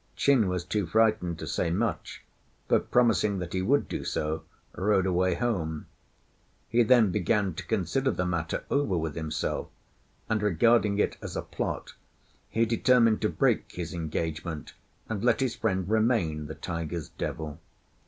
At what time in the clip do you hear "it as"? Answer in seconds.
10.97-11.35